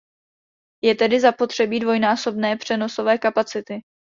[0.83, 3.81] Je tedy zapotřebí dvojnásobné přenosové kapacity.